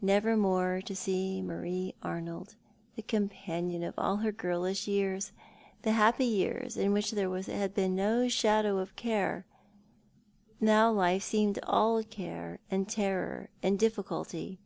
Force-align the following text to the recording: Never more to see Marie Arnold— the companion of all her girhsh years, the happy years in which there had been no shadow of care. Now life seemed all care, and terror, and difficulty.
Never 0.00 0.36
more 0.36 0.80
to 0.84 0.94
see 0.94 1.42
Marie 1.42 1.96
Arnold— 2.04 2.54
the 2.94 3.02
companion 3.02 3.82
of 3.82 3.94
all 3.98 4.18
her 4.18 4.30
girhsh 4.32 4.86
years, 4.86 5.32
the 5.82 5.90
happy 5.90 6.24
years 6.24 6.76
in 6.76 6.92
which 6.92 7.10
there 7.10 7.28
had 7.28 7.74
been 7.74 7.96
no 7.96 8.28
shadow 8.28 8.78
of 8.78 8.94
care. 8.94 9.44
Now 10.60 10.92
life 10.92 11.24
seemed 11.24 11.58
all 11.64 12.00
care, 12.04 12.60
and 12.70 12.88
terror, 12.88 13.50
and 13.60 13.76
difficulty. 13.76 14.60